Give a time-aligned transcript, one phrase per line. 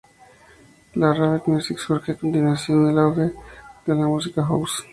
[0.95, 3.23] La rave music surge a continuación del auge
[3.85, 4.83] de la música house.